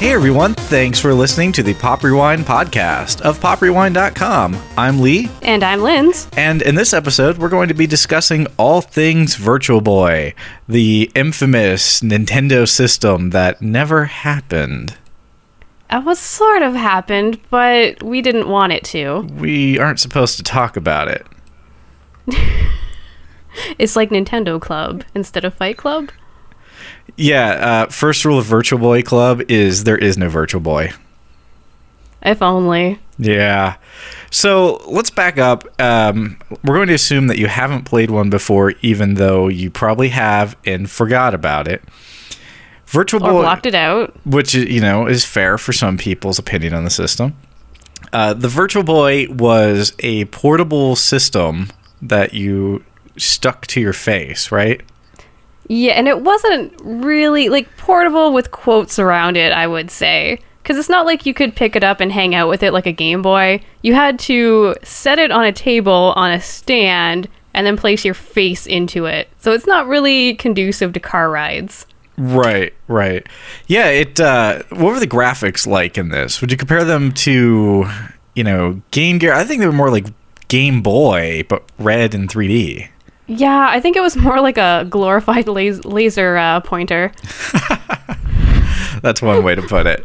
[0.00, 4.56] Hey everyone, thanks for listening to the Pop Rewind podcast of poprewind.com.
[4.76, 6.28] I'm Lee, And I'm Linz.
[6.36, 10.34] and in this episode, we're going to be discussing all things Virtual Boy,
[10.68, 14.96] the infamous Nintendo system that never happened.
[15.90, 19.22] It was sort of happened, but we didn't want it to.
[19.36, 21.26] We aren't supposed to talk about it.
[23.76, 26.10] It's like Nintendo Club instead of Fight Club.
[27.18, 30.92] Yeah, uh, first rule of Virtual Boy Club is there is no Virtual Boy.
[32.22, 32.98] If only.
[33.18, 33.76] Yeah.
[34.30, 35.64] So let's back up.
[35.80, 40.10] Um, we're going to assume that you haven't played one before, even though you probably
[40.10, 41.82] have and forgot about it.
[42.86, 44.14] Virtual Or Boy, blocked it out.
[44.24, 47.36] which you know is fair for some people's opinion on the system.
[48.12, 51.68] Uh, the Virtual Boy was a portable system
[52.00, 52.84] that you
[53.16, 54.80] stuck to your face, right?
[55.68, 60.40] Yeah, and it wasn't really like portable with quotes around it, I would say.
[60.62, 62.86] Because it's not like you could pick it up and hang out with it like
[62.86, 63.62] a Game Boy.
[63.82, 68.14] You had to set it on a table on a stand and then place your
[68.14, 69.28] face into it.
[69.38, 71.86] So it's not really conducive to car rides.
[72.18, 73.26] Right, right.
[73.66, 76.40] Yeah, it uh what were the graphics like in this?
[76.40, 77.86] Would you compare them to,
[78.34, 79.32] you know, Game Gear?
[79.32, 80.06] I think they were more like
[80.48, 82.88] Game Boy, but red in 3D.
[83.28, 87.12] Yeah, I think it was more like a glorified las- laser uh, pointer.
[89.02, 90.04] That's one way to put it.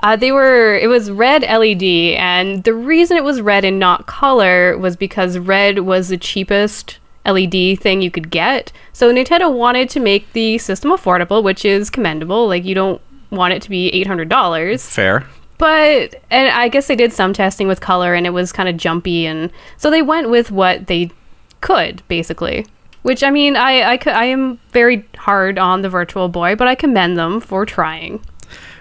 [0.00, 0.74] Uh, they were.
[0.76, 1.82] It was red LED,
[2.18, 6.98] and the reason it was red and not color was because red was the cheapest
[7.24, 8.72] LED thing you could get.
[8.92, 12.48] So Nintendo wanted to make the system affordable, which is commendable.
[12.48, 15.24] Like you don't want it to be eight hundred dollars, Fair.
[15.58, 18.76] but and I guess they did some testing with color, and it was kind of
[18.76, 21.10] jumpy, and so they went with what they
[21.62, 22.66] could basically.
[23.02, 26.68] Which I mean, I I, cou- I am very hard on the Virtual Boy, but
[26.68, 28.20] I commend them for trying.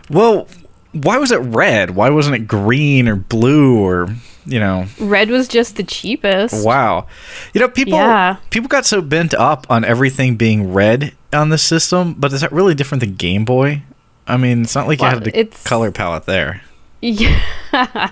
[0.10, 0.48] Well,
[0.92, 1.92] why was it red?
[1.96, 4.10] Why wasn't it green or blue or,
[4.46, 6.66] you know, Red was just the cheapest.
[6.66, 7.08] wow.
[7.54, 8.36] You know, people Yeah.
[8.52, 12.52] people got so bent up on everything being red on the system, but is that
[12.52, 13.84] really different than Game Boy?
[14.28, 16.62] I mean, it's not like Well, you had a it's- color palette there.
[17.04, 18.12] Yeah.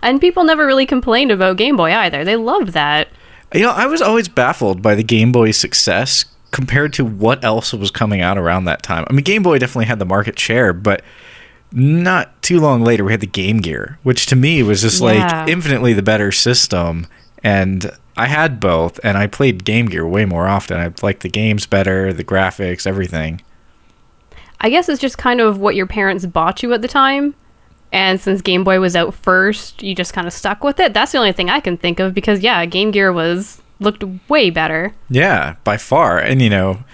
[0.00, 2.24] and people never really complained about Game Boy either.
[2.24, 3.08] They loved that.
[3.52, 7.72] You know, I was always baffled by the Game Boy's success compared to what else
[7.72, 9.04] was coming out around that time.
[9.08, 11.02] I mean, Game Boy definitely had the market share, but
[11.72, 15.06] not too long later, we had the Game Gear, which to me was just Yeah.
[15.42, 17.06] like infinitely the better system.
[17.42, 20.78] And I had both, and I played Game Gear way more often.
[20.78, 23.40] I liked the games better, the graphics, everything.
[24.60, 27.34] I guess it's just kind of what your parents bought you at the time.
[27.92, 30.94] And since Game Boy was out first, you just kind of stuck with it.
[30.94, 34.50] That's the only thing I can think of because yeah, Game Gear was looked way
[34.50, 34.94] better.
[35.08, 36.18] Yeah, by far.
[36.18, 36.84] And, you know,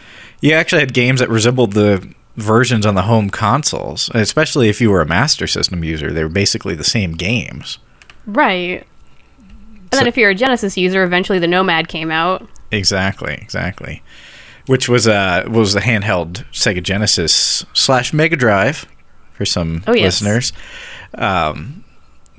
[0.40, 4.90] you actually had games that resembled the versions on the home consoles, especially if you
[4.90, 6.12] were a Master System user.
[6.12, 7.78] They were basically the same games.
[8.26, 8.86] Right.
[9.38, 12.48] And So- then if you're a Genesis user, eventually the Nomad came out.
[12.70, 14.02] Exactly, exactly.
[14.66, 18.86] Which was uh was the handheld Sega Genesis slash Mega Drive
[19.36, 20.20] for some Oh, yes.
[20.22, 20.52] listeners.
[21.14, 21.84] Um,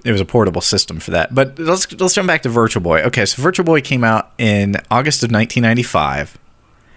[0.06, 1.34] it was a portable system for that.
[1.36, 3.02] But let's let's jump back to Virtual Boy.
[3.04, 6.38] Okay, so Virtual Boy came out in August of 1995.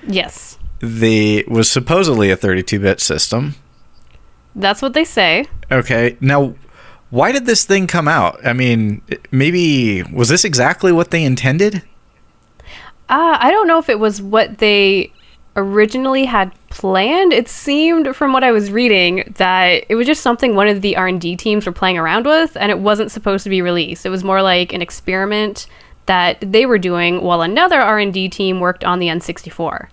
[0.07, 0.59] Yes.
[0.81, 3.55] The was supposedly a 32-bit system.
[4.55, 5.47] That's what they say.
[5.71, 6.55] Okay, now
[7.11, 8.45] why did this thing come out?
[8.47, 11.83] I mean, maybe was this exactly what they intended?
[13.09, 15.13] Uh, I don't know if it was what they
[15.57, 17.33] originally had planned.
[17.33, 20.97] It seemed, from what I was reading, that it was just something one of the
[20.97, 24.07] R and D teams were playing around with, and it wasn't supposed to be released.
[24.07, 25.67] It was more like an experiment
[26.07, 29.89] that they were doing, while another R and D team worked on the N64.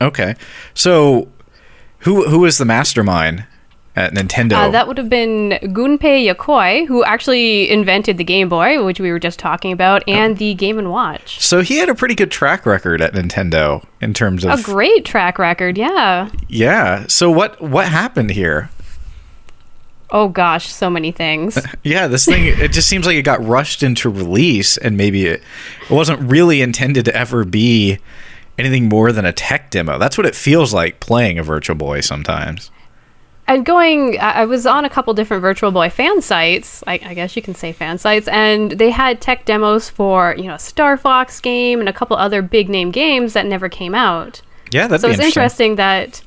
[0.00, 0.34] Okay,
[0.74, 1.28] so
[2.00, 3.46] who who was the mastermind
[3.96, 4.54] at Nintendo?
[4.54, 9.10] Uh, that would have been Gunpei Yokoi, who actually invented the Game Boy, which we
[9.12, 11.40] were just talking about, and the Game and Watch.
[11.40, 15.04] so he had a pretty good track record at Nintendo in terms of A great
[15.04, 16.30] track record, yeah.
[16.48, 17.06] yeah.
[17.08, 18.70] So what what happened here?
[20.10, 21.58] Oh gosh, so many things.
[21.82, 25.42] Yeah, this thing it just seems like it got rushed into release, and maybe it,
[25.82, 27.98] it wasn't really intended to ever be
[28.56, 29.98] anything more than a tech demo.
[29.98, 32.70] That's what it feels like playing a Virtual Boy sometimes.
[33.46, 37.36] And going I was on a couple different virtual boy fan sites I, I guess
[37.36, 41.40] you can say fan sites and they had tech demos for you know star fox
[41.40, 44.40] game and a couple other big name games that never came out
[44.72, 45.72] Yeah, that'd so it's interesting.
[45.72, 46.22] interesting that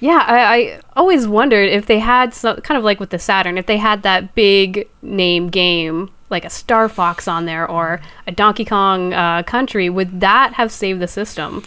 [0.00, 3.58] yeah I, I always wondered if they had some, kind of like with the saturn
[3.58, 8.32] if they had that big name game like a Star Fox on there or a
[8.32, 11.62] Donkey Kong uh, Country, would that have saved the system?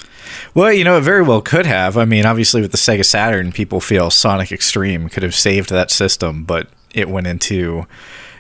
[0.54, 1.98] Well, you know, it very well could have.
[1.98, 5.92] I mean, obviously, with the Sega Saturn, people feel Sonic X-treme could have saved that
[5.92, 7.86] system, but it went into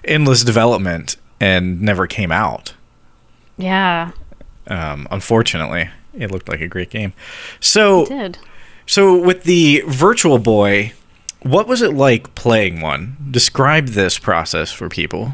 [0.03, 2.73] endless development and never came out.
[3.57, 4.11] Yeah,
[4.67, 7.13] Um, unfortunately, it looked like a great game.
[7.59, 8.37] So, it did.
[8.85, 10.93] so with the Virtual Boy,
[11.41, 13.15] what was it like playing one?
[13.31, 15.33] Describe this process for people.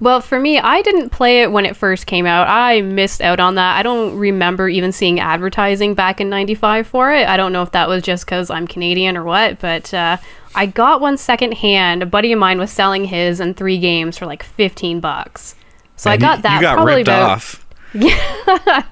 [0.00, 2.48] Well, for me, I didn't play it when it first came out.
[2.48, 3.76] I missed out on that.
[3.76, 7.28] I don't remember even seeing advertising back in 95 for it.
[7.28, 10.16] I don't know if that was just because I'm Canadian or what, but uh,
[10.54, 12.02] I got one secondhand.
[12.02, 15.54] A buddy of mine was selling his and three games for like 15 bucks.
[15.96, 17.66] So I got that You got probably ripped about off.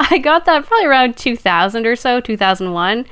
[0.00, 3.06] I got that probably around 2000 or so, 2001.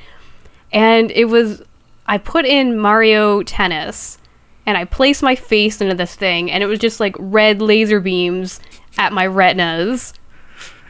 [0.73, 1.63] And it was,
[2.05, 4.17] I put in Mario Tennis
[4.69, 7.99] and I placed my face into this thing and it was just like red laser
[7.99, 8.59] beams
[8.99, 10.13] at my retinas.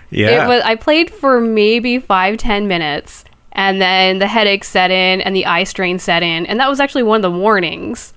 [0.10, 0.44] Yeah.
[0.44, 3.24] It was, I played for maybe five, ten minutes
[3.54, 6.46] and then the headache set in and the eye strain set in.
[6.46, 8.14] And that was actually one of the warnings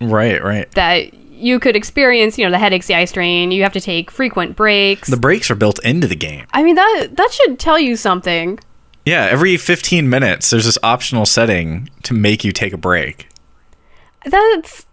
[0.00, 0.70] right, right.
[0.72, 3.50] that you could experience, you know, the headaches, the eye strain.
[3.50, 5.08] You have to take frequent breaks.
[5.08, 6.46] The breaks are built into the game.
[6.52, 8.60] I mean, that, that should tell you something.
[9.04, 13.26] Yeah, every 15 minutes, there's this optional setting to make you take a break.
[14.24, 14.86] That's.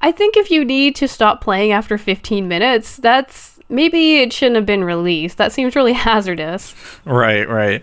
[0.00, 3.54] I think if you need to stop playing after 15 minutes, that's.
[3.68, 5.38] Maybe it shouldn't have been released.
[5.38, 6.72] That seems really hazardous.
[7.04, 7.82] Right, right.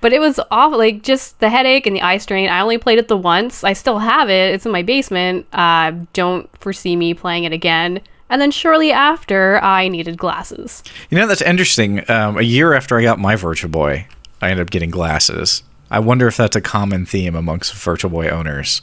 [0.00, 0.76] But it was awful.
[0.76, 2.48] Like, just the headache and the eye strain.
[2.48, 3.62] I only played it the once.
[3.62, 4.52] I still have it.
[4.54, 5.46] It's in my basement.
[5.52, 8.00] Uh, don't foresee me playing it again.
[8.28, 10.82] And then shortly after, I needed glasses.
[11.10, 12.08] You know, that's interesting.
[12.10, 14.08] Um, a year after I got my Virtual Boy,
[14.42, 15.62] I ended up getting glasses.
[15.90, 18.82] I wonder if that's a common theme amongst Virtual Boy owners.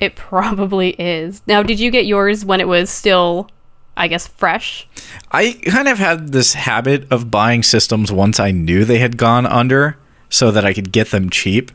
[0.00, 1.42] It probably is.
[1.46, 3.50] Now, did you get yours when it was still,
[3.96, 4.88] I guess, fresh?
[5.30, 9.44] I kind of had this habit of buying systems once I knew they had gone
[9.46, 9.98] under
[10.30, 11.70] so that I could get them cheap.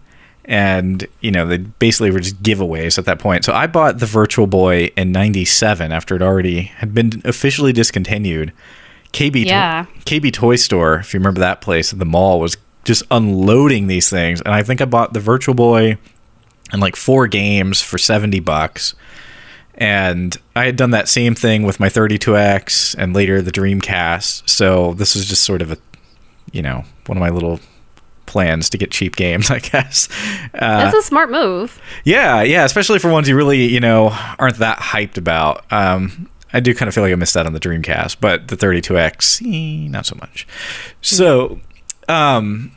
[0.48, 3.45] And, you know, they basically were just giveaways at that point.
[3.45, 8.54] So I bought the Virtual Boy in 97 after it already had been officially discontinued.
[9.12, 9.86] KB, Yeah.
[10.06, 14.10] KB Toy Store, if you remember that place at the mall, was just unloading these
[14.10, 14.39] things.
[14.42, 15.98] And I think I bought the Virtual Boy
[16.72, 18.96] and like four games for 70 bucks.
[19.76, 24.50] And I had done that same thing with my 32X and later the Dreamcast.
[24.50, 25.78] So this was just sort of a,
[26.52, 27.60] you know, one of my little
[28.26, 30.08] plans to get cheap games, I guess.
[30.54, 31.82] Uh, That's a smart move.
[32.04, 34.10] yeah, yeah, especially for ones you really, you know,
[34.40, 35.66] aren't that hyped about.
[35.72, 38.56] Um, I do kind of feel like I missed out on the Dreamcast, but the
[38.56, 40.48] 32X, eh, not so much.
[41.02, 41.60] So,
[42.08, 42.72] um,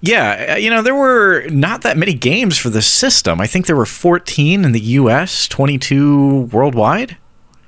[0.00, 3.40] yeah, uh, you know, there were not that many games for the system.
[3.40, 7.16] I think there were 14 in the US, 22 worldwide.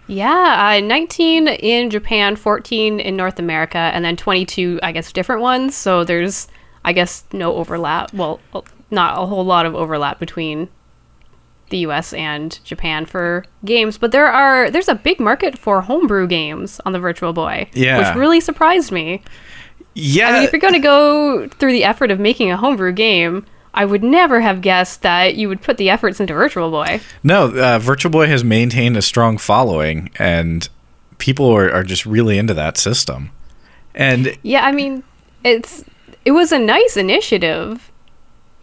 [0.06, 5.42] Yeah, uh, 19 in Japan, 14 in North America, and then 22, I guess, different
[5.42, 5.74] ones.
[5.76, 6.48] So there's,
[6.84, 8.14] I guess, no overlap.
[8.14, 10.68] Well, uh, not a whole lot of overlap between
[11.68, 16.26] the US and Japan for games, but there are there's a big market for homebrew
[16.26, 17.98] games on the Virtual Boy, Yeah.
[17.98, 19.22] which really surprised me.
[19.98, 20.28] Yeah.
[20.28, 23.44] I mean, if you're going to go through the effort of making a homebrew game,
[23.74, 27.00] I would never have guessed that you would put the efforts into Virtual Boy.
[27.22, 30.68] No, uh, Virtual Boy has maintained a strong following, and
[31.18, 33.30] people are, are just really into that system.
[33.94, 35.02] And Yeah, I mean,
[35.44, 35.84] it's
[36.24, 37.90] it was a nice initiative,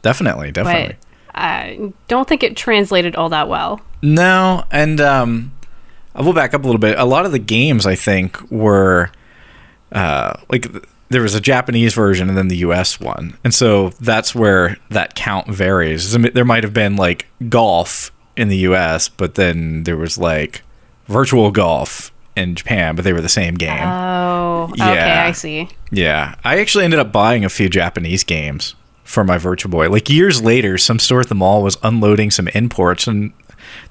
[0.01, 0.95] definitely, definitely.
[1.33, 3.81] but I don't think it translated all that well.
[4.01, 5.51] No, and um,
[6.13, 6.97] I will back up a little bit.
[6.97, 9.11] A lot of the games, I think, were
[9.91, 10.67] uh, like
[11.09, 15.15] there was a Japanese version and then the US one, and so that's where that
[15.15, 16.11] count varies.
[16.11, 20.61] There might have been like golf in the US, but then there was like
[21.07, 23.87] virtual golf in Japan, but they were the same game.
[23.87, 25.25] Oh, okay, Yeah.
[25.27, 25.69] I see.
[25.91, 29.89] Yeah, I actually ended up buying a few Japanese games for my Virtual Boy.
[29.89, 33.31] Like years later, some store at the mall was unloading some imports, and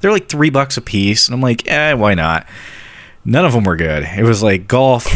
[0.00, 2.47] they're like three bucks a piece, and I'm like, eh, why not?
[3.25, 4.02] None of them were good.
[4.02, 5.09] It was like golf,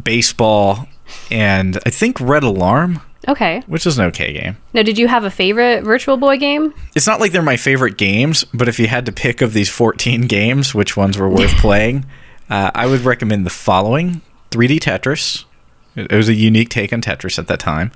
[0.00, 0.86] baseball,
[1.30, 3.62] and I think Red Alarm, Okay.
[3.66, 4.56] which is an okay game.
[4.72, 6.72] Now, did you have a favorite Virtual Boy game?
[6.94, 9.68] It's not like they're my favorite games, but if you had to pick of these
[9.68, 12.06] 14 games, which ones were worth playing,
[12.48, 15.44] uh, I would recommend the following 3D Tetris.
[15.96, 17.92] It was a unique take on Tetris at that time.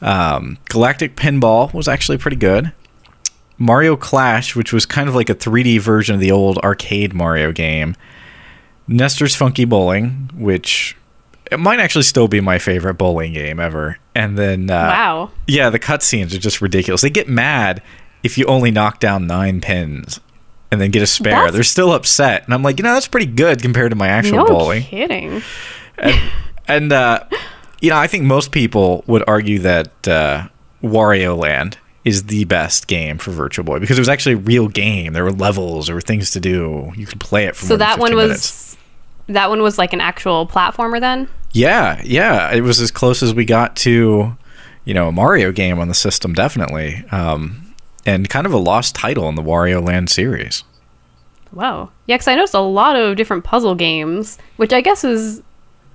[0.00, 2.72] Um, Galactic Pinball was actually pretty good.
[3.58, 7.52] Mario Clash, which was kind of like a 3D version of the old arcade Mario
[7.52, 7.94] game.
[8.86, 10.96] Nestor's Funky Bowling, which
[11.50, 13.98] it might actually still be my favorite bowling game ever.
[14.14, 15.30] And then, uh, wow.
[15.46, 17.00] yeah, the cutscenes are just ridiculous.
[17.02, 17.82] They get mad
[18.22, 20.20] if you only knock down nine pins.
[20.72, 21.32] and then get a spare.
[21.32, 24.08] That's- They're still upset, and I'm like, you know, that's pretty good compared to my
[24.08, 24.82] actual no bowling.
[24.82, 25.42] kidding.
[25.98, 26.20] and,
[26.66, 27.24] and uh,
[27.80, 30.48] you know, I think most people would argue that uh,
[30.82, 34.66] Wario Land is the best game for Virtual Boy because it was actually a real
[34.68, 35.12] game.
[35.12, 36.92] There were levels, there were things to do.
[36.96, 38.75] You could play it for So that one was minutes.
[39.28, 41.28] That one was like an actual platformer then.
[41.52, 44.36] Yeah, yeah, it was as close as we got to,
[44.84, 48.94] you know, a Mario game on the system, definitely, um, and kind of a lost
[48.94, 50.64] title in the Wario Land series.
[51.52, 51.90] Wow.
[52.06, 55.42] Yeah, because I noticed a lot of different puzzle games, which I guess is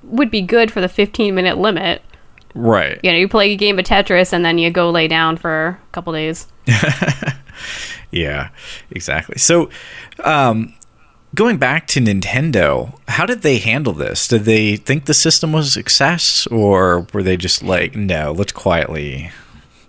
[0.03, 2.01] would be good for the 15 minute limit.
[2.55, 2.99] Right.
[3.03, 5.67] You know, you play a game of Tetris and then you go lay down for
[5.67, 6.47] a couple days.
[8.11, 8.49] Yeah,
[8.91, 9.37] exactly.
[9.37, 9.69] So,
[10.23, 10.73] um,
[11.35, 14.27] going back to Nintendo, how did they handle this?
[14.27, 18.51] Did they think the system was a success, or were they just like, no, let's
[18.51, 19.31] quietly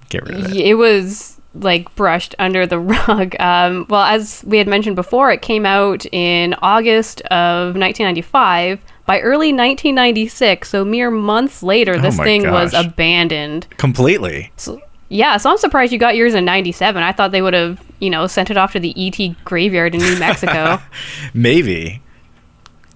[0.09, 0.57] get rid of it?
[0.57, 3.35] It was like brushed under the rug.
[3.41, 8.81] Um, well, as we had mentioned before, it came out in August of 1995.
[9.05, 13.67] By early 1996, so mere months later, this Oh thing was abandoned.
[13.77, 14.53] Completely.
[14.57, 14.81] So,
[15.13, 17.03] yeah, so I'm surprised you got yours in 97.
[17.03, 20.01] I thought they would have, you know, sent it off to the ET graveyard in
[20.01, 20.81] New Mexico.
[21.35, 22.01] Maybe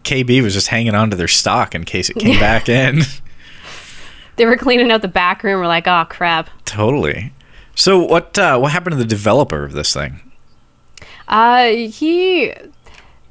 [0.05, 3.03] KB was just hanging on to their stock in case it came back in.
[4.37, 5.61] they were cleaning out the back room.
[5.61, 6.49] We're like, oh, crap.
[6.65, 7.33] totally.
[7.75, 10.21] So, what uh, what happened to the developer of this thing?
[11.29, 12.55] Uh, he.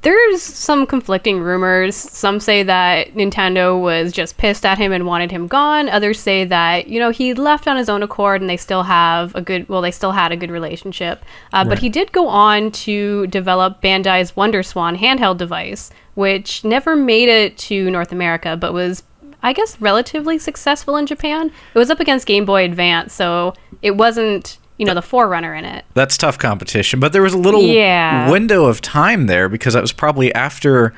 [0.06, 1.96] There's some conflicting rumors.
[1.96, 5.88] Some say that Nintendo was just pissed at him and wanted him gone.
[5.88, 9.34] Others say that you know he left on his own accord and they still have
[9.34, 9.68] a good.
[9.68, 11.24] Well, they still had a good relationship.
[11.52, 16.94] Uh, But he did go on to develop Bandai's Wonder Swan handheld device, which never
[16.94, 19.02] made it to North America, but was.
[19.42, 21.50] I guess relatively successful in Japan.
[21.74, 25.64] It was up against Game Boy Advance, so it wasn't, you know, the forerunner in
[25.64, 25.84] it.
[25.94, 28.30] That's tough competition, but there was a little Yeah.
[28.30, 30.92] window of time there because that was probably after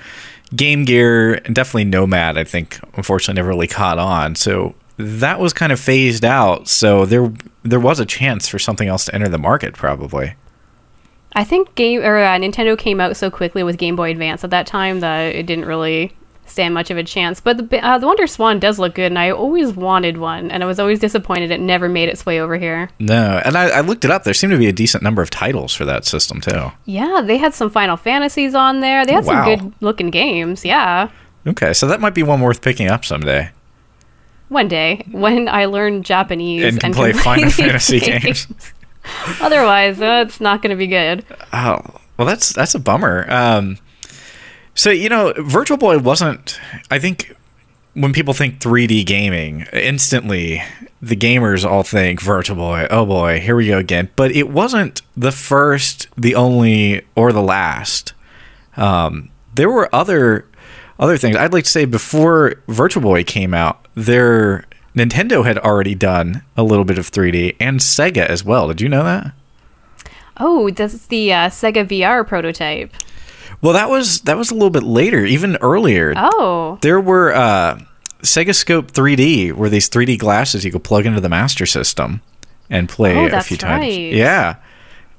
[0.57, 2.37] Game Gear and definitely Nomad.
[2.39, 6.69] I think unfortunately never really caught on, so that was kind of phased out.
[6.69, 7.33] So there
[7.63, 10.35] there was a chance for something else to enter the market, probably.
[11.35, 14.51] I think game or uh, Nintendo came out so quickly with Game Boy Advance at
[14.51, 16.13] that time that it didn't really
[16.59, 17.41] stand much of a chance.
[17.41, 20.63] But the uh, the Wonder Swan does look good, and I always wanted one, and
[20.63, 22.91] I was always disappointed it never made its way over here.
[22.99, 24.25] No, and I, I looked it up.
[24.25, 26.73] There seemed to be a decent number of titles for that system too.
[26.85, 29.07] Yeah, they had some Final Fantasies on there.
[29.07, 29.45] They had Wow.
[29.45, 30.65] some good looking games.
[30.65, 31.11] Yeah.
[31.47, 33.51] Okay, so that might be one worth picking up someday.
[34.49, 38.49] One day when I learn Japanese And can play Final these Fantasy games.
[39.41, 41.25] Otherwise, uh, it's not going to be good.
[41.53, 41.79] Oh,
[42.17, 43.27] well, that's that's a bummer.
[43.31, 43.79] Um,
[44.79, 46.61] so you know, Virtual Boy wasn't.
[46.89, 47.35] I think
[47.95, 50.63] when people think 3D gaming, instantly
[51.03, 52.87] the gamers all think Virtual Boy.
[52.89, 54.09] Oh boy, here we go again.
[54.15, 58.13] But it wasn't the first, the only, or the last.
[58.77, 60.47] Um, there were other
[61.01, 61.37] other things.
[61.37, 66.63] I'd like to say before Virtual Boy came out, there Nintendo had already done a
[66.63, 68.69] little bit of 3D and Sega as well.
[68.69, 69.33] Did you know that?
[70.37, 72.95] Oh, that's the uh, Sega VR prototype.
[73.61, 76.13] Well, that was that was a little bit later, even earlier.
[76.17, 77.81] Oh, There were uh,
[78.23, 82.21] Sega Scope 3D, were these 3D glasses you could plug into the Master System
[82.71, 83.83] and play Oh, a few times.
[83.83, 84.13] right.
[84.13, 84.57] Yeah,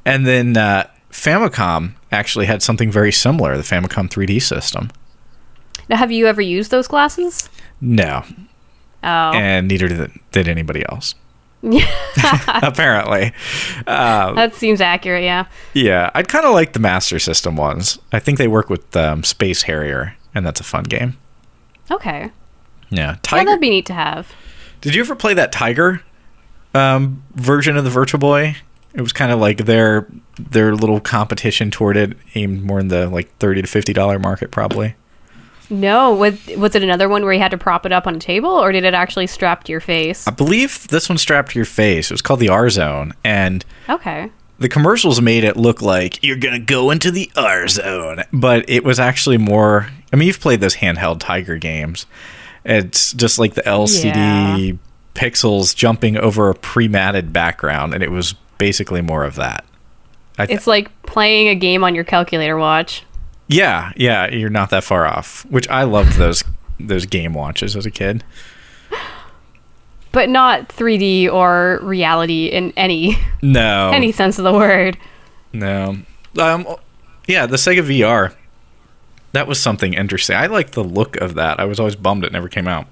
[0.06, 4.90] and then uh, Famicom actually had something very similar, the Famicom 3D system.
[5.90, 7.50] now have you ever used those glasses?
[7.82, 8.24] No,
[9.04, 11.16] Oh, and neither did, did anybody else.
[12.62, 13.34] Apparently,
[13.88, 15.24] um, that seems accurate.
[15.24, 15.46] Yeah.
[15.74, 18.00] yeah, I'd kind of like the Master System ones.
[18.12, 21.18] I think they work with um, Space Harrier, and that's a fun game.
[21.92, 22.32] Okay.
[22.90, 23.46] Yeah, Yeah, Tiger.
[23.46, 24.34] that'd be neat to have.
[24.82, 26.02] Did you ever play that Tiger
[26.74, 28.56] um, version of the Virtual Boy?
[28.94, 30.08] It was kind of like their
[30.40, 34.50] their little competition toward it, aimed more in the like thirty to fifty dollar market,
[34.52, 34.96] probably.
[35.70, 38.20] No, was was it another one where you had to prop it up on a
[38.20, 40.28] table, or did it actually strap to your face?
[40.28, 42.10] I believe this one strapped to your face.
[42.10, 44.30] It was called the R Zone, and Okay.
[44.58, 48.84] the commercials made it look like you're gonna go into the R Zone, but it
[48.84, 49.88] was actually more.
[50.12, 52.08] I mean, you've played those handheld Tiger games.
[52.66, 54.78] It's just like the LCD
[55.16, 59.66] pixels jumping over a pre-matted background, and it was basically more of that.
[60.38, 63.04] Th- It's like playing a game on your calculator watch.
[63.50, 65.46] Yeah, yeah, you're not that far off.
[65.50, 66.44] Which I loved those
[66.80, 68.24] those game watches as a kid.
[70.12, 74.98] But not 3D or reality in any No, any sense of the word.
[75.54, 75.98] no.
[76.38, 76.68] Um,
[77.28, 78.34] yeah, the Sega VR.
[79.34, 80.36] That was something interesting.
[80.36, 81.60] I liked the look of that.
[81.60, 82.88] I was always bummed it never came out.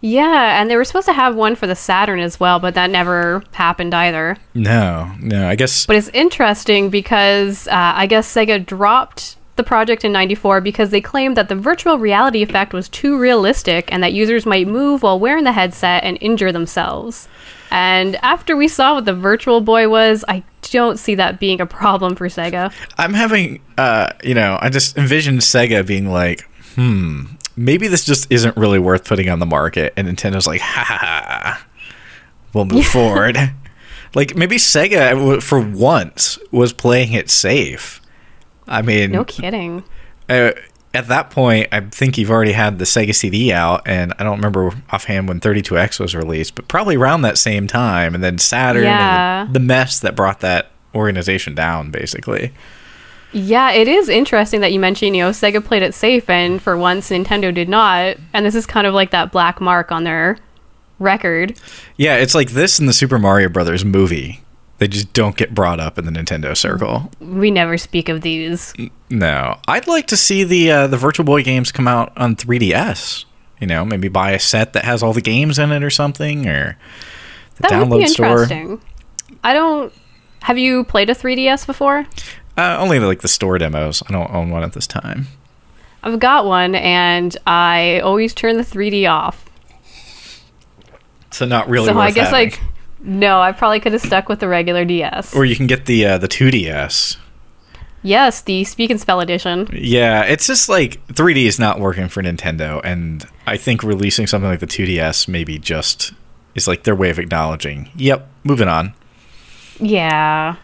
[0.00, 2.90] Yeah, and they were supposed to have one for the Saturn as well, but that
[2.90, 4.36] never happened either.
[4.54, 5.48] No, no.
[5.48, 10.60] I guess But it's interesting because uh, I guess Sega dropped the project in 94
[10.60, 14.66] because they claimed that the virtual reality effect was too realistic and that users might
[14.66, 17.28] move while wearing the headset and injure themselves.
[17.70, 21.66] And after we saw what the Virtual Boy was, I don't see that being a
[21.66, 22.72] problem for Sega.
[22.98, 27.24] I'm having, uh, you know, I just envisioned Sega being like, hmm,
[27.56, 29.92] maybe this just isn't really worth putting on the market.
[29.96, 31.66] And Nintendo's like, ha ha ha,
[32.52, 33.36] we'll move forward.
[34.14, 38.00] like maybe Sega, for once, was playing it safe.
[38.68, 39.84] I mean, No kidding.
[40.28, 40.52] uh,
[40.94, 44.36] at that point, I think you've already had the Sega CD out, and I don't
[44.36, 48.14] remember offhand when 32X was released, but probably around that same time.
[48.14, 49.42] And then Saturn, Yeah.
[49.46, 52.52] and the mess that brought that organization down, basically.
[53.32, 56.76] Yeah, it is interesting that you mentioned, you know, Sega played it safe and for
[56.76, 58.16] once Nintendo did not.
[58.32, 60.36] And this is kind of like that black mark on their
[61.00, 61.58] record.
[61.96, 64.43] Yeah, it's like this in the Super Mario Brothers movie.
[64.78, 67.10] They just don't get brought up in the Nintendo circle.
[67.20, 68.74] We never speak of these.
[69.08, 73.24] No, I'd like to see the uh, the Virtual Boy games come out on 3DS.
[73.60, 76.48] You know, maybe buy a set that has all the games in it or something,
[76.48, 76.76] or
[77.56, 78.26] the That download would be store.
[78.42, 78.80] interesting.
[79.44, 79.92] I don't.
[80.42, 82.04] Have you played a 3DS before?
[82.58, 84.02] Uh, only like the store demos.
[84.08, 85.28] I don't own one at this time.
[86.02, 89.44] I've got one, and I always turn the 3D off.
[91.30, 91.86] So not really.
[91.86, 92.50] so I guess having.
[92.50, 92.60] like
[93.04, 95.34] no, I probably could have stuck with the regular DS.
[95.34, 97.16] or you can get the uh, the 2DS.
[98.02, 99.68] yes, the Speak and Spell edition.
[99.72, 104.48] Yeah, it's just like 3D is not working for Nintendo, and I think releasing something
[104.50, 106.12] like the 2DS maybe just
[106.54, 107.90] is like their way of acknowledging.
[107.96, 108.94] Yep, moving on.
[109.80, 110.56] Yeah.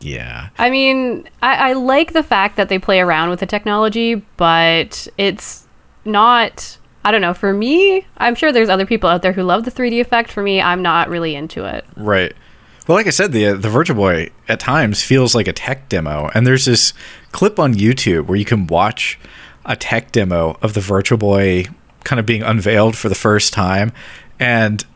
[0.00, 4.14] Yeah, I mean, I, I like the fact that they play around with the technology,
[4.36, 5.66] but it's
[6.04, 6.78] not.
[7.04, 7.34] I don't know.
[7.34, 10.30] For me, I'm sure there's other people out there who love the 3D effect.
[10.30, 11.84] For me, I'm not really into it.
[11.96, 12.32] right.
[12.86, 15.90] Well, like I said, the uh, the Virtual Boy at times feels like a tech
[15.90, 16.94] demo, and there's this
[17.32, 19.18] clip on YouTube where you can watch
[19.66, 21.66] a tech demo of the Virtual Boy
[22.04, 23.92] kind of being unveiled for the first time,
[24.40, 24.86] and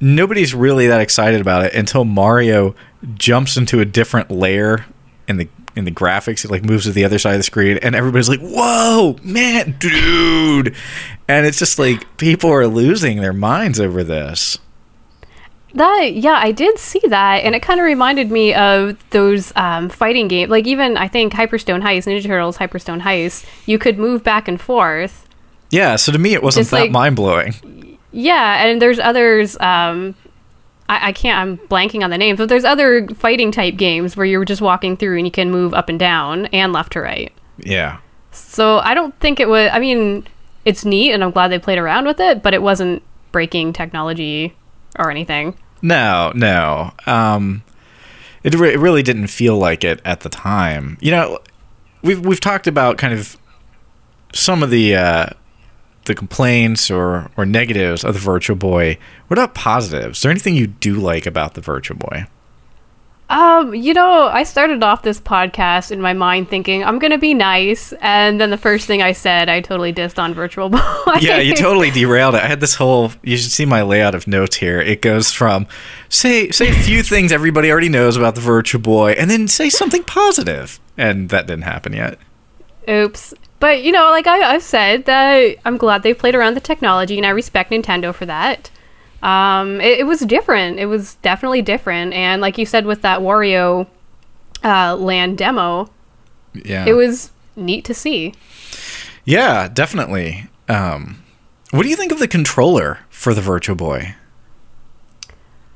[0.00, 2.74] nobody's really that excited about it until Mario
[3.16, 4.86] jumps into a different layer
[5.28, 6.44] in the in the graphics.
[6.44, 9.76] It like moves to the other side of the screen, and everybody's like, "Whoa, man,
[9.78, 10.74] dude!"
[11.28, 14.58] And it's just like people are losing their minds over this.
[15.74, 19.88] That yeah, I did see that, and it kind of reminded me of those um,
[19.90, 20.50] fighting games.
[20.50, 24.60] Like even I think Hyperstone Heist, Ninja Turtles Hyperstone Heist, you could move back and
[24.60, 25.26] forth.
[25.70, 27.98] Yeah, so to me, it wasn't Just that like- mind blowing.
[28.10, 29.58] Yeah, and there's others.
[29.60, 30.14] Um,
[30.88, 31.38] I, I can't.
[31.38, 34.96] I'm blanking on the names, but there's other fighting type games where you're just walking
[34.96, 37.32] through and you can move up and down and left to right.
[37.58, 37.98] Yeah,
[38.30, 39.70] So I don't think it was.
[39.72, 40.26] I mean,
[40.64, 44.54] it's neat, and I'm glad they played around with it, but it wasn't breaking technology
[44.98, 45.56] or anything.
[45.82, 46.92] no, no.
[47.06, 47.62] Um,
[48.44, 50.96] it, re- it really didn't feel like it at the time.
[51.00, 51.38] You know,
[52.02, 53.36] we've we've talked about kind of
[54.32, 55.26] some of the uh,
[56.08, 58.98] the complaints or or negatives of the Virtual Boy.
[59.28, 60.18] What about positives?
[60.18, 62.26] Is there anything you do like about the Virtual Boy?
[63.30, 67.34] Um, you know, I started off this podcast in my mind thinking I'm gonna be
[67.34, 70.80] nice, and then the first thing I said, I totally dissed on Virtual Boy.
[71.20, 72.42] yeah, you totally derailed it.
[72.42, 73.12] I had this whole.
[73.22, 74.80] You should see my layout of notes here.
[74.80, 75.66] It goes from
[76.08, 79.68] say say a few things everybody already knows about the Virtual Boy, and then say
[79.68, 82.18] something positive, and that didn't happen yet.
[82.88, 83.34] Oops.
[83.60, 87.16] But you know, like I, I've said, that I'm glad they played around the technology,
[87.16, 88.70] and I respect Nintendo for that.
[89.22, 90.78] Um, it, it was different.
[90.78, 93.88] It was definitely different, and like you said with that Wario
[94.62, 95.90] uh, Land demo,
[96.54, 98.34] Yeah, it was neat to see.
[99.24, 100.46] Yeah, definitely.
[100.68, 101.22] Um,
[101.70, 104.14] what do you think of the controller for the Virtual Boy?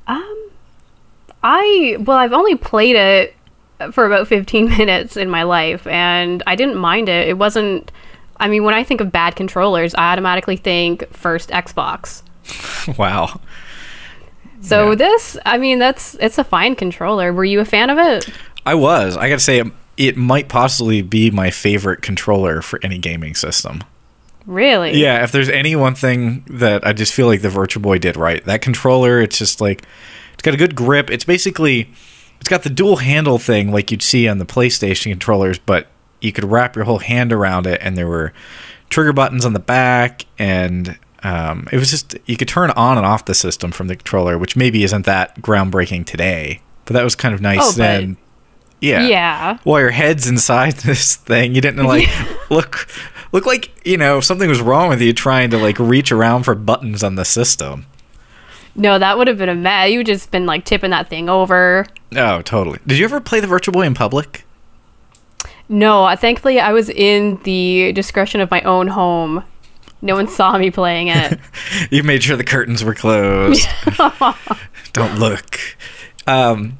[0.07, 0.49] Um,
[1.43, 3.35] I well, I've only played it
[3.91, 7.27] for about 15 minutes in my life, and I didn't mind it.
[7.27, 7.91] It wasn't.
[8.37, 12.23] I mean, when I think of bad controllers, I automatically think first Xbox.
[12.97, 13.39] wow.
[14.61, 14.95] So Yeah.
[14.95, 17.31] this, I mean, that's it's a fine controller.
[17.33, 18.29] Were you a fan of it?
[18.65, 19.17] I was.
[19.17, 23.35] I got to say, it, it might possibly be my favorite controller for any gaming
[23.35, 23.83] system.
[24.45, 24.93] Really?
[24.99, 28.17] Yeah, if there's any one thing that I just feel like the Virtual Boy did
[28.17, 29.83] right, that controller, it's just like
[30.33, 31.09] it's got a good grip.
[31.09, 31.89] It's basically
[32.43, 35.87] it's got the dual handle thing like you'd see on the PlayStation controllers, but
[36.19, 38.33] you could wrap your whole hand around it, and there were
[38.89, 43.05] trigger buttons on the back, and um, it was just you could turn on and
[43.05, 47.15] off the system from the controller, which maybe isn't that groundbreaking today, but that was
[47.15, 48.17] kind of nice Oh, then.
[48.81, 49.07] Yeah.
[49.07, 49.57] Yeah.
[49.63, 52.09] While your head's inside this thing, you didn't like
[52.49, 52.89] look
[53.31, 56.55] look like you know something was wrong with you trying to like reach around for
[56.55, 57.85] buttons on the system.
[58.75, 59.91] No, that would have been a mess.
[59.91, 61.85] You would just been like tipping that thing over.
[62.15, 62.79] Oh, totally.
[62.87, 64.45] Did you ever play the Virtual Boy in public?
[65.69, 69.43] No, uh, thankfully I was in the discretion of my own home.
[70.01, 71.39] No one saw me playing it.
[71.89, 73.67] you made sure the curtains were closed.
[74.93, 75.59] Don't look.
[76.27, 76.77] Um,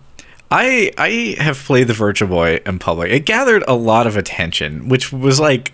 [0.51, 3.12] I I have played the Virtual Boy in public.
[3.12, 5.73] It gathered a lot of attention, which was like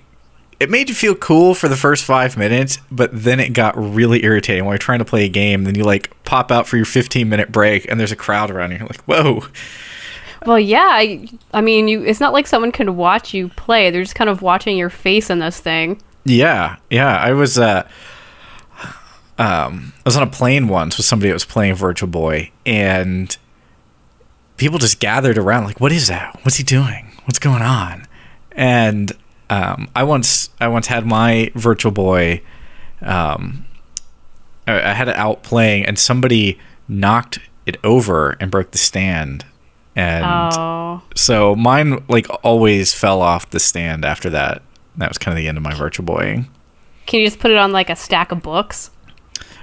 [0.60, 4.24] it made you feel cool for the first five minutes, but then it got really
[4.26, 5.64] irritating when you're trying to play a game.
[5.64, 8.72] Then you like pop out for your 15 minute break, and there's a crowd around
[8.72, 8.78] you.
[8.78, 9.44] You're like, whoa.
[10.46, 10.90] well, yeah.
[10.92, 12.04] I, I mean, you.
[12.04, 13.90] It's not like someone can watch you play.
[13.90, 16.02] They're just kind of watching your face in this thing.
[16.26, 17.18] Yeah, yeah.
[17.18, 17.88] I was uh
[19.38, 23.36] um I was on a plane once with somebody that was playing Virtual Boy and
[24.58, 26.38] people just gathered around like, what is that?
[26.44, 27.14] What's he doing?
[27.24, 28.06] What's going on?
[28.52, 29.14] And
[29.50, 32.42] um I once I once had my Virtual Boy
[33.02, 33.66] um
[34.68, 39.46] I I had it out playing and somebody knocked it over and broke the stand.
[39.96, 44.62] And Oh, so mine like always fell off the stand after that.
[44.98, 46.48] That was kind of the end of my Virtual Boying.
[47.06, 48.92] can you just put it on like a stack of books?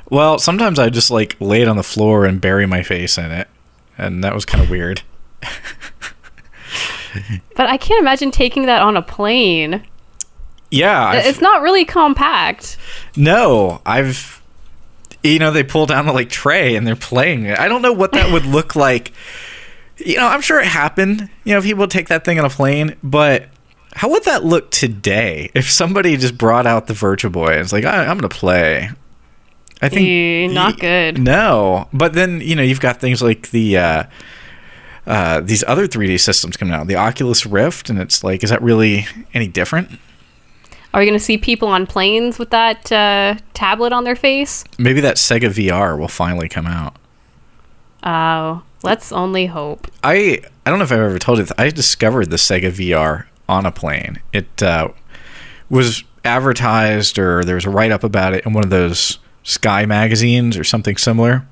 [0.08, 3.30] Well, sometimes I just like lay it on the floor and bury my face in
[3.32, 3.48] it,
[3.98, 5.02] and that was kind of weird.
[7.56, 9.82] But I can't imagine taking that on a plane.
[10.70, 12.76] Yeah, I've, It's not really compact.
[13.16, 14.42] no, I've
[15.22, 17.58] you know they pull down the like tray and they're playing it.
[17.58, 19.12] I don't know what that would look like.
[19.98, 21.30] You know, I'm sure it happened.
[21.44, 23.48] You know, people take that thing on a plane, but
[23.94, 27.72] how would that look today if somebody just brought out the Virtual Boy and it's
[27.72, 28.90] like, I, I'm going to play?
[29.80, 31.18] I think not good.
[31.18, 34.04] No, but then you know you've got things like the uh,
[35.06, 38.62] uh, these other 3D systems coming out, the Oculus Rift, and it's like, is that
[38.62, 40.00] really any different?
[40.92, 44.64] Are we going to see people on planes with that uh, tablet on their face?
[44.78, 46.96] Maybe that Sega VR will finally come out.
[48.02, 49.88] Oh, let's only hope.
[50.02, 51.44] I I don't know if I've ever told you.
[51.44, 51.52] This.
[51.58, 54.22] I discovered the Sega VR on a plane.
[54.32, 54.88] It uh,
[55.68, 59.86] was advertised, or there was a write up about it in one of those Sky
[59.86, 61.46] magazines or something similar.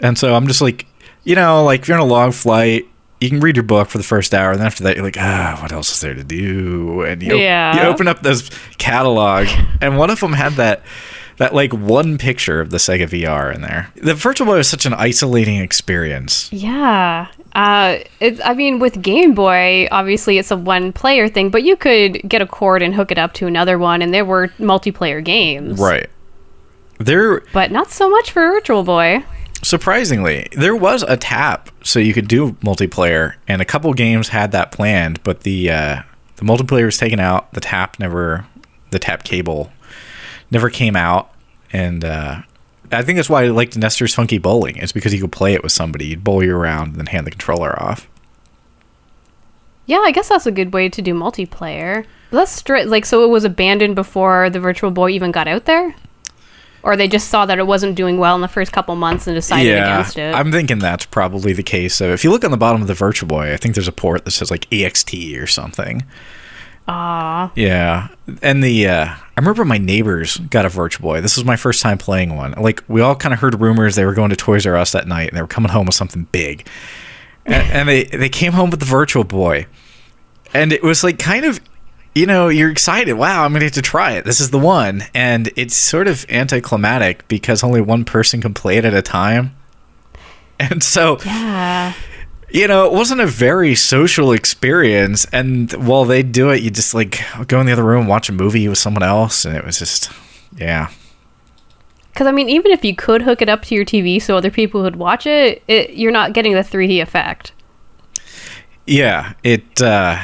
[0.00, 0.86] And so I'm just like,
[1.24, 2.86] you know, like if you're on a long flight,
[3.20, 5.18] you can read your book for the first hour, and then after that, you're like,
[5.18, 7.02] ah, what else is there to do?
[7.02, 7.76] And you, Yeah.
[7.82, 9.46] you open up this catalog,
[9.80, 10.82] and one of them had that
[11.36, 13.88] that like one picture of the Sega VR in there.
[13.96, 16.52] The Virtual Boy was such an isolating experience.
[16.52, 17.28] Yeah.
[17.54, 21.76] Uh, it's, I mean, with Game Boy, obviously it's a one player thing, but you
[21.76, 25.24] could get a cord and hook it up to another one, and there were multiplayer
[25.24, 25.80] games.
[25.80, 26.10] Right.
[26.98, 29.24] There But not so much for Virtual Boy.
[29.62, 34.52] Surprisingly, there was a tap so you could do multiplayer and a couple games had
[34.52, 36.02] that planned, but the uh
[36.36, 38.46] the multiplayer was taken out, the tap never
[38.90, 39.70] the tap cable
[40.50, 41.32] never came out
[41.72, 42.42] and uh
[42.92, 44.76] I think that's why I liked Nestor's Funky Bowling.
[44.76, 46.06] It's because you could play it with somebody.
[46.06, 48.08] You'd bowl you around and then hand the controller off.
[49.86, 52.04] Yeah, I guess that's a good way to do multiplayer.
[52.30, 53.24] That's stri- like so.
[53.24, 55.94] It was abandoned before the Virtual Boy even got out there,
[56.82, 59.34] or they just saw that it wasn't doing well in the first couple months and
[59.34, 60.34] decided against it.
[60.34, 61.94] I'm thinking that's probably the case.
[61.94, 63.92] So if you look on the bottom of the Virtual Boy, I think there's a
[63.92, 66.04] port that says like EXT or something.
[66.88, 68.08] Aw, Yeah,
[68.42, 71.20] and the uh, I remember my neighbors got a Virtual Boy.
[71.20, 72.52] This was my first time playing one.
[72.52, 75.06] Like we all kind of heard rumors they were going to Toys R Us that
[75.06, 76.66] night, and they were coming home with something big.
[77.46, 79.66] And, and they they came home with the Virtual Boy,
[80.52, 81.60] and it was like kind of,
[82.14, 83.14] you know, you're excited.
[83.14, 84.24] Wow, I'm gonna get to try it.
[84.24, 88.76] This is the one, and it's sort of anticlimactic because only one person can play
[88.78, 89.56] it at a time.
[90.60, 91.94] And so yeah.
[92.50, 95.24] you know, it wasn't a very social experience.
[95.32, 98.32] And while they do it, you just like go in the other room, watch a
[98.32, 100.10] movie with someone else, and it was just,
[100.56, 100.90] yeah,
[102.12, 104.50] Because I mean, even if you could hook it up to your TV so other
[104.50, 107.52] people would watch it, it you're not getting the 3D effect.
[108.86, 109.34] yeah.
[109.42, 110.22] It, uh,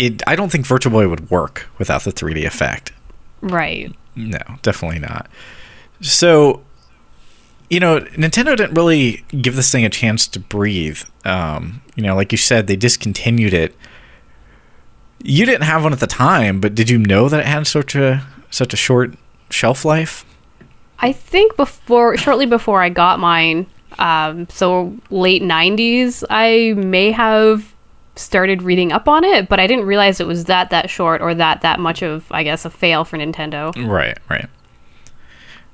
[0.00, 0.22] it.
[0.26, 2.92] I don't think Virtual Boy would work without the 3D effect.
[3.40, 3.94] Right.
[4.16, 5.28] No, definitely not.
[6.00, 6.62] So,
[7.68, 11.02] you know, Nintendo didn't really give this thing a chance to breathe.
[11.24, 13.74] Um, you know, like you said, they discontinued it.
[15.22, 17.94] You didn't have one at the time, but did you know that it had such
[17.94, 19.14] a such a short
[19.50, 20.24] shelf life?
[20.98, 23.66] I think before, shortly before I got mine,
[23.98, 27.69] um, so late 90s, I may have
[28.20, 31.34] started reading up on it, but I didn't realize it was that that short or
[31.34, 33.72] that that much of, I guess, a fail for Nintendo.
[33.88, 34.46] Right, right.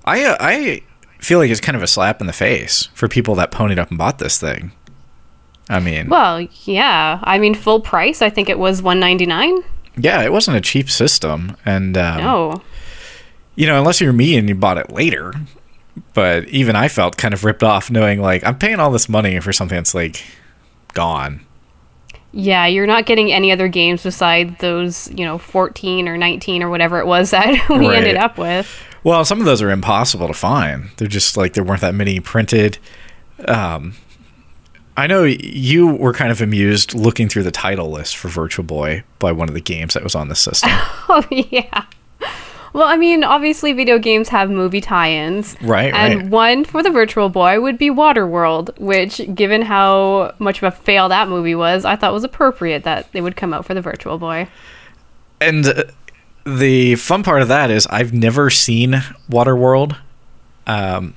[0.05, 0.83] I uh, I
[1.19, 3.89] feel like it's kind of a slap in the face for people that ponied up
[3.91, 4.73] and bought this thing.
[5.69, 7.19] I mean, Well, yeah.
[7.25, 8.23] I mean, full price.
[8.23, 9.59] I think it was one ninety nine.
[9.97, 12.63] yeah, it wasn't a cheap system, and um, No.
[13.57, 15.33] you know, unless you're me and you bought it later.
[16.15, 19.41] But even I felt kind of ripped off knowing like I'm paying all this money
[19.41, 20.23] for something that's like
[20.93, 21.41] gone.
[22.39, 26.69] Yeah, you're not getting any other games besides those, you know, 14 or 19 or
[26.69, 27.97] whatever it was that we Right.
[27.97, 28.69] ended up with.
[29.05, 30.91] Well, some of those are impossible to find.
[30.99, 32.77] They're just like there weren't that many printed.
[33.49, 33.95] Um,
[34.99, 39.05] I know you were kind of amused looking through the title list for Virtual Boy
[39.19, 40.71] by one of the games that was on the system.
[41.09, 41.85] Oh, yeah.
[42.77, 45.57] Well, I mean, obviously, video games have movie tie ins.
[45.63, 46.29] Right, And right.
[46.29, 51.09] one for the Virtual Boy would be Waterworld, which, given how much of a fail
[51.09, 54.19] that movie was, I thought was appropriate that they would come out for the Virtual
[54.19, 54.49] Boy.
[55.41, 55.85] and uh,
[56.45, 59.97] the fun part of that is I've never seen Waterworld.
[60.67, 61.15] Um,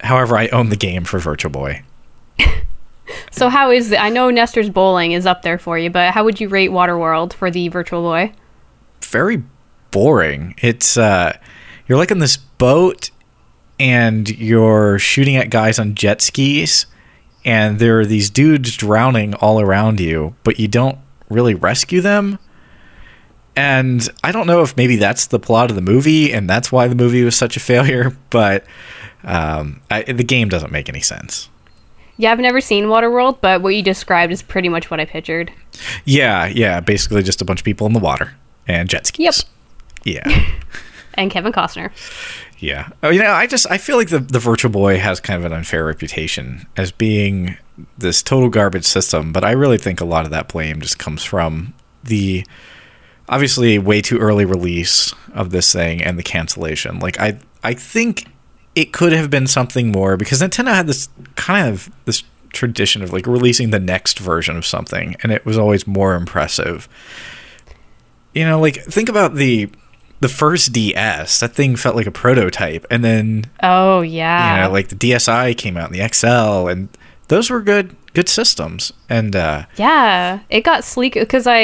[0.00, 1.82] however, I own the game for Virtual Boy.
[3.30, 4.00] So, how is it?
[4.00, 7.32] I know Nestor's Bowling is up there for you, but how would you rate Waterworld
[7.32, 8.32] for the Virtual Boy?
[9.04, 9.44] very
[9.96, 10.54] boring.
[10.58, 11.38] It's uh
[11.86, 13.10] you're like in this boat
[13.80, 16.84] and you're shooting at guys on jet skis
[17.46, 20.98] and there are these dudes drowning all around you, but you don't
[21.30, 22.38] really rescue them.
[23.56, 26.88] And I don't know if maybe that's the plot of the movie and that's why
[26.88, 28.66] the movie was such a failure, but
[29.24, 31.48] um, I, the game doesn't make any sense.
[32.18, 35.52] Yeah, I've never seen Waterworld, but what you described is pretty much what I pictured.
[36.04, 38.34] Yeah, yeah, basically just a bunch of people in the water
[38.68, 39.24] and jet skis.
[39.24, 39.55] Yep.
[40.04, 40.44] Yeah.
[41.18, 41.92] And Kevin Costner.
[42.58, 42.90] Yeah.
[43.02, 45.44] Oh, you know, I just I feel like the the Virtual Boy has kind of
[45.50, 47.56] an unfair reputation as being
[47.96, 51.24] this total garbage system, but I really think a lot of that blame just comes
[51.24, 51.72] from
[52.04, 52.44] the
[53.28, 56.98] obviously way too early release of this thing and the cancellation.
[56.98, 58.26] Like I I think
[58.74, 63.12] it could have been something more because Nintendo had this kind of this tradition of
[63.12, 66.88] like releasing the next version of something and it was always more impressive.
[68.34, 69.70] You know, like think about the
[70.20, 71.40] the first DS.
[71.40, 74.56] That thing felt like a prototype and then Oh, yeah.
[74.56, 76.88] you know, like the DSi came out and the XL and
[77.28, 78.92] those were good good systems.
[79.10, 81.58] And uh Yeah, it got sleek because I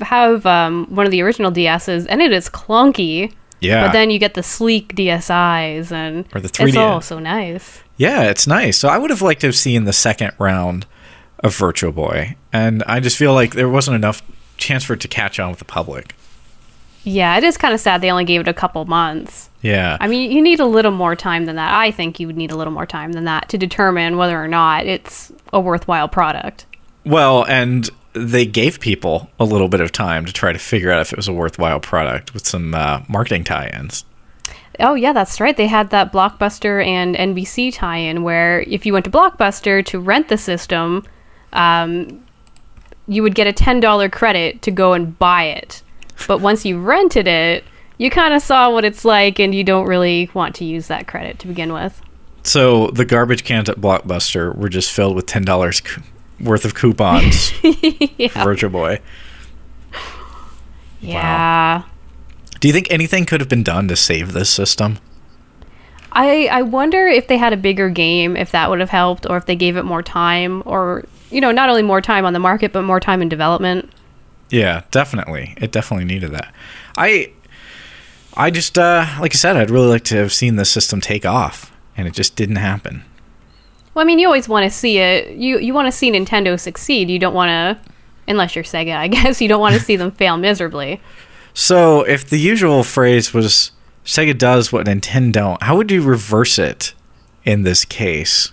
[0.00, 3.32] I have um, one of the original DSs and it is clunky.
[3.60, 3.86] yeah.
[3.86, 6.68] But then you get the sleek DSIs and Or the 3D.
[6.68, 7.82] It's all so nice.
[7.96, 8.78] Yeah, it's nice.
[8.78, 10.86] So I would have liked to have seen the second round
[11.40, 14.22] of Virtual Boy, and I just feel like there wasn't enough
[14.56, 16.14] chance for it to catch on with the public.
[17.04, 19.50] Yeah, it is kind of sad they only gave it a couple months.
[19.60, 21.74] Yeah, I mean, you need a little more time than that.
[21.74, 24.48] I think you would need a little more time than that to determine whether or
[24.48, 26.66] not it's a worthwhile product.
[27.04, 31.00] well, and they gave people a little bit of time to try to figure out
[31.00, 34.04] if it was a worthwhile product with some uh, marketing tie-ins.
[34.80, 35.56] Oh yeah, that's right.
[35.56, 40.28] They had that Blockbuster and NBC tie-in where if you went to Blockbuster to rent
[40.28, 41.04] the system,
[41.52, 42.22] um,
[43.06, 45.82] you would get a ten dollar credit to go and buy it.
[46.26, 47.64] But once you rented it,
[47.98, 51.06] you kind of saw what it's like, and you don't really want to use that
[51.06, 52.00] credit to begin with.
[52.42, 55.82] So the garbage cans at Blockbuster were just filled with ten dollars
[56.40, 57.50] worth of coupons.
[57.50, 59.00] for Virtual Boy.
[61.00, 61.82] Yeah.
[62.60, 64.98] Do you think anything could have been done to save this system?
[66.12, 69.36] I I wonder if they had a bigger game, if that would have helped, or
[69.36, 72.38] if they gave it more time, or you know, not only more time on the
[72.38, 73.91] market, but more time in development.
[74.52, 75.54] Yeah, definitely.
[75.56, 76.54] It definitely needed that.
[76.96, 77.32] I
[78.34, 81.24] I just uh like I said, I'd really like to have seen the system take
[81.24, 83.02] off and it just didn't happen.
[83.94, 85.36] Well, I mean, you always want to see it.
[85.36, 87.08] You you want to see Nintendo succeed.
[87.08, 87.92] You don't want to,
[88.28, 89.40] unless you're Sega, I guess.
[89.40, 91.00] You don't want to see them fail miserably.
[91.54, 93.72] So, if the usual phrase was
[94.04, 96.94] Sega does what Nintendo don't, how would you reverse it
[97.44, 98.52] in this case?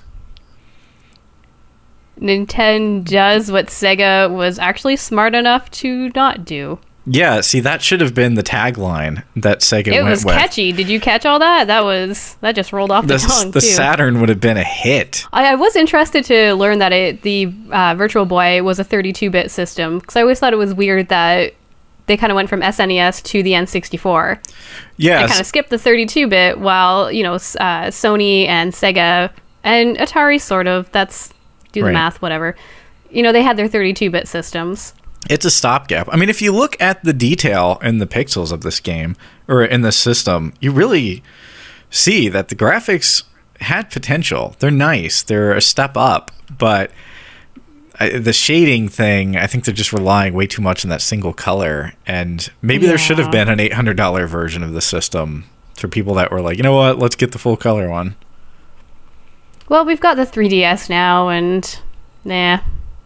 [2.19, 6.79] Nintendo does what Sega was actually smart enough to not do.
[7.11, 10.35] Yeah, see that should have been the tagline that Sega It went was with.
[10.35, 10.71] catchy.
[10.71, 11.65] Did you catch all that?
[11.65, 13.67] That was that just rolled off the, The, tongue the too.
[13.67, 15.25] Saturn would have been a hit.
[15.33, 19.49] I, I was interested to learn that it the uh, Virtual Boy was a 32-bit
[19.49, 21.53] system because I always thought it was weird that
[22.05, 24.39] they kind of went from SNES to the N64.
[24.97, 29.31] Yeah, They kind of skipped the 32-bit while you know uh, Sony and Sega
[29.63, 30.91] and Atari sort of.
[30.91, 31.33] That's
[31.71, 31.93] do the Right.
[31.93, 32.55] math, whatever.
[33.11, 34.93] You know they had their 32-bit systems.
[35.29, 36.07] it's a stopgap.
[36.11, 39.15] I mean, if you look at the detail in the pixels of this game
[39.47, 41.21] or in this system, you really
[41.89, 43.23] see that the graphics
[43.61, 44.55] had potential.
[44.59, 45.21] They're nice.
[45.23, 46.91] They're a step up, but
[47.99, 51.33] I, the shading thing, I think they're just relying way too much on that single
[51.33, 51.91] color.
[52.07, 55.43] And maybe there should have been an eight hundred dollar version of the system
[55.75, 58.15] for people that were like, you know what, let's get the full color one.
[59.69, 61.79] Well, we've got the 3DS now, and
[62.25, 62.59] nah,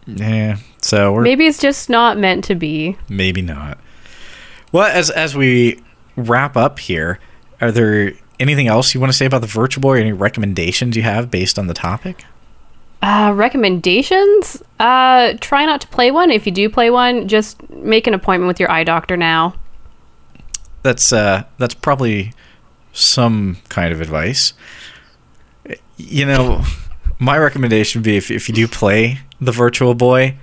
[0.06, 0.56] Yeah.
[0.80, 2.96] So we're Maybe it's just not meant to be.
[3.08, 3.78] Maybe not.
[4.72, 5.80] Well, as as we
[6.16, 7.20] wrap up here,
[7.60, 9.96] are there anything else you want to say about the Virtual Boy?
[9.96, 12.24] Or any recommendations you have based on the topic?
[13.02, 14.62] Uh, recommendations?
[14.80, 16.30] Uh, try not to play one.
[16.30, 19.54] If you do play one, just make an appointment with your eye doctor now.
[20.82, 22.32] That's uh, that's probably
[22.92, 24.54] some kind of advice.
[25.96, 26.62] You know,
[27.18, 30.36] my recommendation would be if if you do play the Virtual Boy,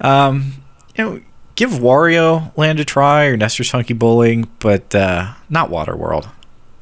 [0.00, 0.54] um,
[0.96, 1.20] you know,
[1.54, 6.28] give Wario Land a try or Nestor's Funky Bowling, but uh, not Waterworld.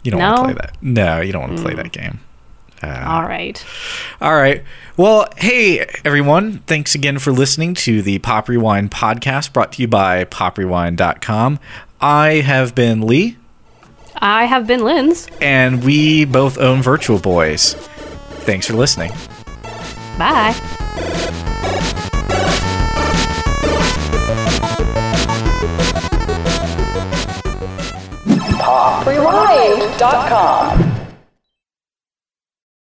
[0.02, 0.76] You don't want to play that.
[0.82, 2.20] No, you don't want to play that game.
[2.82, 3.64] Uh, All right.
[4.20, 4.62] All right.
[4.96, 6.60] Well, hey, everyone.
[6.60, 11.58] Thanks again for listening to the Pop Rewind podcast brought to you by poprewind.com.
[12.00, 13.36] I have been Lee,
[14.20, 15.26] I have been Lynn's.
[15.40, 17.74] and we both own Virtual Boys.
[18.44, 19.12] Thanks for listening.
[20.18, 20.54] Bye.
[29.06, 30.87] Rewind.com.